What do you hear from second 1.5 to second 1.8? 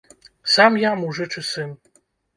сын.